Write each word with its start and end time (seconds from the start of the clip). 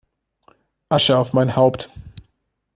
Asche 0.89 1.15
auf 1.15 1.31
mein 1.33 1.55
Haupt! 1.55 1.91